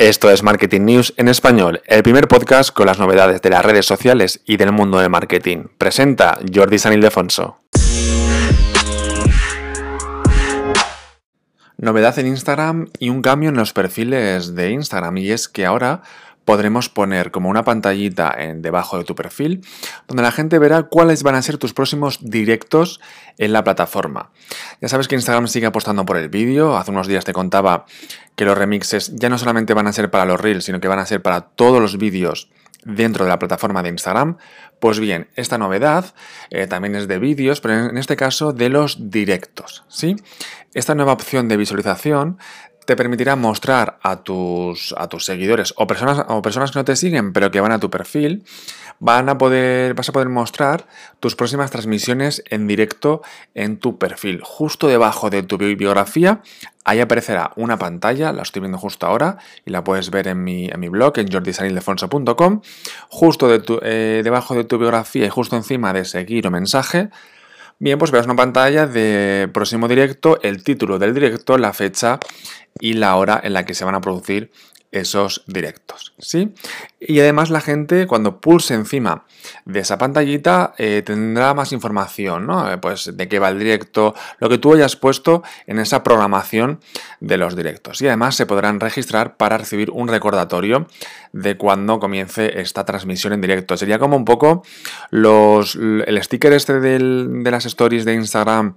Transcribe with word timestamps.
Esto 0.00 0.30
es 0.30 0.42
Marketing 0.42 0.80
News 0.80 1.12
en 1.18 1.28
español, 1.28 1.82
el 1.84 2.02
primer 2.02 2.26
podcast 2.26 2.72
con 2.72 2.86
las 2.86 2.98
novedades 2.98 3.42
de 3.42 3.50
las 3.50 3.62
redes 3.62 3.84
sociales 3.84 4.40
y 4.46 4.56
del 4.56 4.72
mundo 4.72 4.98
del 4.98 5.10
marketing. 5.10 5.64
Presenta 5.76 6.38
Jordi 6.54 6.78
San 6.78 6.94
Ildefonso. 6.94 7.58
Novedad 11.76 12.18
en 12.18 12.28
Instagram 12.28 12.88
y 12.98 13.10
un 13.10 13.20
cambio 13.20 13.50
en 13.50 13.56
los 13.56 13.74
perfiles 13.74 14.54
de 14.54 14.70
Instagram 14.70 15.18
y 15.18 15.32
es 15.32 15.50
que 15.50 15.66
ahora 15.66 16.00
podremos 16.44 16.88
poner 16.88 17.30
como 17.30 17.48
una 17.48 17.64
pantallita 17.64 18.34
en 18.36 18.62
debajo 18.62 18.98
de 18.98 19.04
tu 19.04 19.14
perfil 19.14 19.60
donde 20.08 20.22
la 20.22 20.32
gente 20.32 20.58
verá 20.58 20.84
cuáles 20.84 21.22
van 21.22 21.34
a 21.34 21.42
ser 21.42 21.58
tus 21.58 21.72
próximos 21.72 22.18
directos 22.22 23.00
en 23.38 23.52
la 23.52 23.64
plataforma. 23.64 24.30
Ya 24.80 24.88
sabes 24.88 25.08
que 25.08 25.14
Instagram 25.14 25.48
sigue 25.48 25.66
apostando 25.66 26.04
por 26.04 26.16
el 26.16 26.28
vídeo. 26.28 26.76
Hace 26.76 26.90
unos 26.90 27.06
días 27.06 27.24
te 27.24 27.32
contaba 27.32 27.86
que 28.36 28.44
los 28.44 28.56
remixes 28.56 29.14
ya 29.16 29.28
no 29.28 29.38
solamente 29.38 29.74
van 29.74 29.86
a 29.86 29.92
ser 29.92 30.10
para 30.10 30.24
los 30.24 30.40
reels, 30.40 30.64
sino 30.64 30.80
que 30.80 30.88
van 30.88 30.98
a 30.98 31.06
ser 31.06 31.22
para 31.22 31.42
todos 31.42 31.80
los 31.80 31.98
vídeos 31.98 32.50
dentro 32.84 33.24
de 33.24 33.30
la 33.30 33.38
plataforma 33.38 33.82
de 33.82 33.90
Instagram. 33.90 34.38
Pues 34.80 34.98
bien, 34.98 35.28
esta 35.36 35.58
novedad 35.58 36.14
eh, 36.50 36.66
también 36.66 36.96
es 36.96 37.06
de 37.06 37.18
vídeos, 37.18 37.60
pero 37.60 37.90
en 37.90 37.98
este 37.98 38.16
caso 38.16 38.52
de 38.52 38.70
los 38.70 39.10
directos. 39.10 39.84
¿sí? 39.88 40.16
Esta 40.72 40.94
nueva 40.94 41.12
opción 41.12 41.48
de 41.48 41.56
visualización 41.56 42.38
te 42.84 42.96
permitirá 42.96 43.36
mostrar 43.36 43.98
a 44.02 44.22
tus, 44.22 44.94
a 44.98 45.08
tus 45.08 45.24
seguidores 45.24 45.74
o 45.76 45.86
personas, 45.86 46.24
o 46.28 46.42
personas 46.42 46.70
que 46.70 46.78
no 46.78 46.84
te 46.84 46.96
siguen 46.96 47.32
pero 47.32 47.50
que 47.50 47.60
van 47.60 47.72
a 47.72 47.78
tu 47.78 47.90
perfil, 47.90 48.44
van 48.98 49.28
a 49.28 49.38
poder, 49.38 49.94
vas 49.94 50.08
a 50.08 50.12
poder 50.12 50.28
mostrar 50.28 50.86
tus 51.18 51.34
próximas 51.34 51.70
transmisiones 51.70 52.42
en 52.48 52.66
directo 52.66 53.22
en 53.54 53.78
tu 53.78 53.98
perfil. 53.98 54.40
Justo 54.44 54.86
debajo 54.86 55.30
de 55.30 55.42
tu 55.42 55.58
biografía, 55.58 56.42
ahí 56.84 57.00
aparecerá 57.00 57.52
una 57.56 57.78
pantalla, 57.78 58.32
la 58.32 58.42
estoy 58.42 58.60
viendo 58.60 58.78
justo 58.78 59.06
ahora 59.06 59.38
y 59.64 59.70
la 59.70 59.82
puedes 59.84 60.10
ver 60.10 60.28
en 60.28 60.44
mi, 60.44 60.66
en 60.66 60.78
mi 60.80 60.88
blog, 60.88 61.18
en 61.18 61.30
jordisanildefonso.com. 61.30 62.60
Justo 63.08 63.48
eh, 63.82 64.20
debajo 64.22 64.54
de 64.54 64.64
tu 64.64 64.78
biografía 64.78 65.26
y 65.26 65.30
justo 65.30 65.56
encima 65.56 65.92
de 65.92 66.04
seguir 66.04 66.46
o 66.46 66.50
mensaje, 66.50 67.10
Bien, 67.82 67.98
pues 67.98 68.10
verás 68.10 68.26
una 68.26 68.36
pantalla 68.36 68.86
de 68.86 69.48
próximo 69.54 69.88
directo, 69.88 70.38
el 70.42 70.62
título 70.62 70.98
del 70.98 71.14
directo, 71.14 71.56
la 71.56 71.72
fecha 71.72 72.20
y 72.78 72.92
la 72.92 73.16
hora 73.16 73.40
en 73.42 73.54
la 73.54 73.64
que 73.64 73.72
se 73.72 73.86
van 73.86 73.94
a 73.94 74.02
producir 74.02 74.50
esos 74.92 75.44
directos, 75.46 76.14
¿sí? 76.18 76.52
Y 76.98 77.20
además 77.20 77.50
la 77.50 77.60
gente 77.60 78.06
cuando 78.06 78.40
pulse 78.40 78.74
encima 78.74 79.24
de 79.64 79.80
esa 79.80 79.98
pantallita 79.98 80.74
eh, 80.78 81.02
tendrá 81.04 81.54
más 81.54 81.72
información, 81.72 82.46
¿no? 82.46 82.70
Eh, 82.70 82.78
pues 82.78 83.16
de 83.16 83.28
qué 83.28 83.38
va 83.38 83.50
el 83.50 83.58
directo, 83.58 84.14
lo 84.38 84.48
que 84.48 84.58
tú 84.58 84.74
hayas 84.74 84.96
puesto 84.96 85.42
en 85.66 85.78
esa 85.78 86.02
programación 86.02 86.80
de 87.20 87.36
los 87.36 87.54
directos. 87.54 88.02
Y 88.02 88.08
además 88.08 88.34
se 88.34 88.46
podrán 88.46 88.80
registrar 88.80 89.36
para 89.36 89.58
recibir 89.58 89.90
un 89.92 90.08
recordatorio 90.08 90.88
de 91.32 91.56
cuando 91.56 92.00
comience 92.00 92.60
esta 92.60 92.84
transmisión 92.84 93.32
en 93.32 93.40
directo. 93.40 93.76
Sería 93.76 94.00
como 94.00 94.16
un 94.16 94.24
poco 94.24 94.64
los, 95.10 95.76
el 95.76 96.20
sticker 96.22 96.52
este 96.52 96.80
de 96.80 97.50
las 97.50 97.64
stories 97.64 98.04
de 98.04 98.14
Instagram 98.14 98.76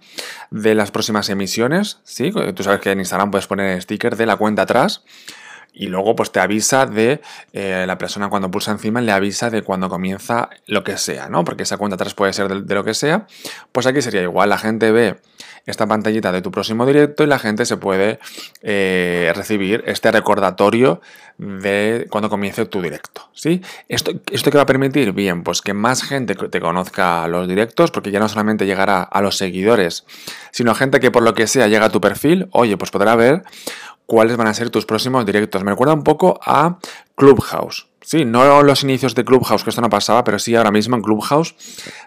de 0.52 0.75
las 0.75 0.91
próximas 0.91 1.30
emisiones, 1.30 2.00
¿sí? 2.03 2.31
Tú 2.56 2.64
sabes 2.64 2.81
que 2.81 2.91
en 2.91 3.00
Instagram 3.00 3.31
puedes 3.31 3.47
poner 3.47 3.81
sticker 3.81 4.16
de 4.16 4.28
la 4.28 4.38
cuenta 4.38 4.61
atrás 4.61 5.03
y 5.74 5.88
luego 5.88 6.16
pues 6.16 6.32
te 6.32 6.40
avisa 6.40 6.86
de 6.86 7.20
eh, 7.52 7.86
la 7.88 7.98
persona 7.98 8.30
cuando 8.30 8.52
pulsa 8.52 8.72
encima 8.72 9.02
le 9.02 9.12
avisa 9.12 9.50
de 9.50 9.64
cuando 9.64 9.90
comienza 9.90 10.50
lo 10.68 10.84
que 10.84 10.98
sea, 10.98 11.30
¿no? 11.30 11.44
Porque 11.44 11.64
esa 11.64 11.78
cuenta 11.78 11.96
atrás 11.96 12.14
puede 12.14 12.32
ser 12.32 12.48
de, 12.48 12.76
lo 12.76 12.84
que 12.84 12.94
sea. 12.94 13.26
Pues 13.72 13.88
aquí 13.88 14.02
sería 14.02 14.22
igual, 14.22 14.50
la 14.50 14.60
gente 14.60 14.92
ve 14.92 15.18
esta 15.66 15.88
pantallita 15.88 16.32
de 16.32 16.42
tu 16.42 16.52
próximo 16.52 16.86
directo 16.86 17.24
y 17.24 17.28
la 17.28 17.40
gente 17.40 17.66
se 17.66 17.78
puede 17.78 18.20
eh, 18.62 19.32
recibir 19.36 19.84
este 19.88 20.12
recordatorio 20.12 21.02
de 21.38 22.06
cuando 22.10 22.30
comience 22.30 22.66
tu 22.66 22.82
directo, 22.82 23.30
¿sí? 23.34 23.62
¿Esto, 23.88 24.12
¿Esto 24.32 24.52
qué 24.52 24.58
va 24.58 24.64
a 24.64 24.68
permitir? 24.68 25.14
Bien, 25.14 25.44
pues 25.44 25.62
que 25.62 25.74
más 25.74 26.04
gente 26.04 26.36
te 26.36 26.60
conozca 26.60 27.28
los 27.28 27.48
directos, 27.48 27.92
porque 27.92 28.12
ya 28.12 28.20
no 28.20 28.30
solamente 28.30 28.66
llegará 28.66 29.02
a 29.02 29.22
los 29.22 29.38
seguidores, 29.38 30.06
sino 30.52 30.72
a 30.72 30.76
gente 30.76 31.00
que 31.00 31.12
por 31.12 31.24
lo 31.24 31.34
que 31.34 31.47
sea 31.47 31.68
llega 31.68 31.86
a 31.86 31.92
tu 31.92 32.02
perfil, 32.02 32.50
oye, 32.52 32.78
pues 32.78 32.92
podrá 32.92 33.16
ver 33.16 33.44
cuáles 34.06 34.38
van 34.38 34.47
a 34.47 34.53
ser 34.53 34.69
tus 34.69 34.86
próximos 34.86 35.25
directos. 35.25 35.64
Me 35.64 35.72
recuerda 35.72 35.94
un 35.94 36.03
poco 36.03 36.40
a 36.46 36.78
Clubhouse. 37.16 37.88
Sí, 38.03 38.25
no 38.25 38.64
los 38.64 38.84
inicios 38.84 39.16
de 39.16 39.24
Clubhouse, 39.24 39.64
que 39.64 39.69
esto 39.69 39.81
no 39.81 39.90
pasaba, 39.90 40.25
pero 40.25 40.38
sí 40.38 40.56
ahora 40.56 40.72
mismo 40.72 40.97
en 40.97 41.02
Clubhouse 41.02 41.56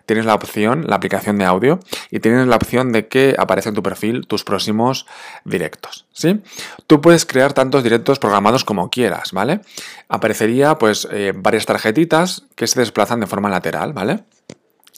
tienes 0.05 0.27
la 0.27 0.35
opción, 0.35 0.85
la 0.87 0.97
aplicación 0.97 1.39
de 1.39 1.47
audio, 1.47 1.81
y 2.11 2.21
tienes 2.21 2.47
la 2.47 2.57
opción 2.57 2.93
de 2.93 3.09
que 3.09 3.35
aparece 3.39 3.71
en 3.71 3.75
tu 3.75 3.83
perfil 3.83 4.27
tus 4.27 4.45
próximos 4.45 5.07
directos. 5.45 6.07
¿Sí? 6.13 6.43
Tú 6.87 7.01
puedes 7.01 7.25
crear 7.25 7.55
tantos 7.55 7.83
directos 7.83 8.19
programados 8.19 8.65
como 8.65 8.91
quieras, 8.91 9.33
¿vale? 9.33 9.61
Aparecería 10.09 10.77
pues 10.77 11.09
eh, 11.11 11.33
varias 11.35 11.65
tarjetitas 11.65 12.45
que 12.57 12.67
se 12.67 12.79
desplazan 12.79 13.21
de 13.21 13.27
forma 13.27 13.49
lateral, 13.49 13.95
¿vale? 13.95 14.25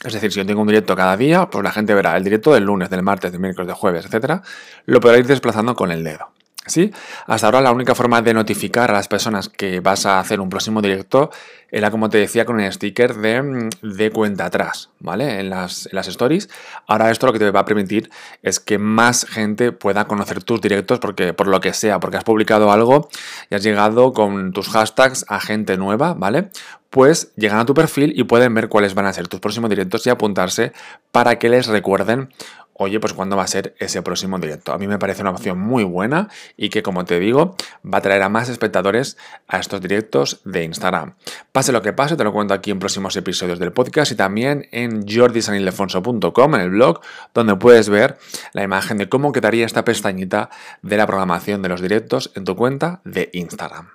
Es 0.05 0.13
decir, 0.13 0.33
si 0.33 0.39
yo 0.39 0.47
tengo 0.47 0.63
un 0.63 0.69
directo 0.69 0.95
cada 0.95 1.17
día, 1.17 1.49
pues 1.51 1.63
la 1.63 1.73
gente 1.73 1.95
verá 1.95 2.17
el 2.17 2.25
directo 2.25 2.53
del 2.53 2.65
lunes, 2.65 2.91
del 2.91 3.03
martes, 3.03 3.33
del 3.33 3.41
miércoles, 3.41 3.67
del 3.67 3.77
jueves, 3.77 4.05
etcétera, 4.07 4.43
lo 4.85 5.01
podrá 5.01 5.19
ir 5.19 5.27
desplazando 5.27 5.75
con 5.75 5.91
el 5.91 6.05
dedo. 6.05 6.31
¿Sí? 6.69 6.93
Hasta 7.27 7.47
ahora 7.47 7.61
la 7.61 7.73
única 7.73 7.95
forma 7.95 8.23
de 8.23 8.35
notificar 8.35 8.91
a 8.91 8.95
las 8.95 9.09
personas 9.09 9.49
que 9.49 9.81
vas 9.81 10.07
a 10.07 10.21
hacer 10.21 10.41
un 10.41 10.49
próximo 10.49 10.81
directo 10.81 11.31
era, 11.71 11.91
como 11.91 12.09
te 12.09 12.19
decía, 12.19 12.45
con 12.45 12.61
el 12.61 12.73
sticker 12.73 13.15
de, 13.15 13.69
de 13.83 14.11
cuenta 14.11 14.47
atrás, 14.47 14.91
¿vale? 15.01 15.41
En 15.41 15.51
las, 15.51 15.87
en 15.87 15.97
las, 15.97 16.09
stories. 16.09 16.49
Ahora 16.87 17.11
esto 17.11 17.27
lo 17.27 17.33
que 17.33 17.39
te 17.39 17.51
va 17.51 17.61
a 17.61 17.65
permitir 17.65 18.11
es 18.43 18.59
que 18.59 18.79
más 18.79 19.27
gente 19.27 19.73
pueda 19.73 20.07
conocer 20.07 20.43
tus 20.43 20.61
directos 20.61 20.99
porque, 20.99 21.35
por 21.35 21.47
lo 21.47 21.61
que 21.61 21.75
sea, 21.75 22.01
porque 22.01 22.17
has 22.17 22.25
publicado 22.25 22.73
algo 22.73 23.09
y 23.51 23.55
has 23.55 23.63
llegado 23.63 24.13
con 24.13 24.53
tus 24.53 24.69
hashtags 24.71 25.27
a 25.29 25.41
gente 25.41 25.77
nueva, 25.77 26.15
¿vale? 26.15 26.51
Pues 26.89 27.33
llegan 27.37 27.59
a 27.59 27.67
tu 27.67 27.75
perfil 27.75 28.15
y 28.17 28.25
pueden 28.25 28.55
ver 28.55 28.71
cuáles 28.71 28.95
van 28.95 29.05
a 29.05 29.13
ser 29.13 29.29
tus 29.29 29.41
próximos 29.41 29.69
directos 29.69 30.07
y 30.07 30.11
apuntarse 30.11 30.73
para 31.13 31.39
que 31.39 31.51
les 31.51 31.67
recuerden 31.67 32.31
oye, 32.79 33.01
pues 33.01 33.13
cuándo 33.13 33.37
va 33.37 33.43
a 33.43 33.47
ser 33.47 33.75
ese 33.79 34.01
próximo 34.03 34.39
directo. 34.39 34.73
A 34.73 34.79
mí 34.79 34.87
me 34.87 34.99
parece 34.99 35.23
una 35.23 35.31
opción 35.31 35.59
muy 35.59 35.85
buena 35.85 36.29
y 36.57 36.71
que, 36.71 36.83
como 36.83 37.05
te 37.05 37.21
digo, 37.21 37.57
va 37.85 37.99
a 37.99 38.01
traer 38.01 38.23
a 38.23 38.29
más 38.29 38.49
espectadores 38.49 39.19
a 39.47 39.59
estos 39.59 39.81
directos 39.81 40.41
de 40.45 40.65
Instagram. 40.65 41.15
Pase 41.53 41.73
lo 41.73 41.83
que 41.83 41.93
pase, 41.93 42.17
te 42.17 42.25
lo 42.25 42.33
cuento 42.33 42.55
aquí 42.55 42.71
en 42.71 42.79
próximos 42.79 43.17
episodios 43.17 43.59
del 43.59 43.73
podcast 43.73 44.13
y 44.13 44.15
también 44.15 44.69
en 44.71 45.05
jordisanildefonso.com, 45.07 46.55
en 46.55 46.61
el 46.61 46.71
blog, 46.71 47.01
donde 47.35 47.57
puedes 47.57 47.89
ver 47.89 48.17
la 48.53 48.63
imagen 48.63 48.97
de 48.99 49.09
cómo 49.09 49.33
quedaría 49.33 49.67
esta 49.67 49.85
pestañita 49.85 50.51
de 50.83 50.97
la 50.97 51.07
programación 51.07 51.63
de 51.63 51.69
los 51.69 51.83
directos 51.83 52.31
en 52.35 52.45
tu 52.45 52.57
cuenta 52.57 53.01
de 53.05 53.29
Instagram. 53.33 53.89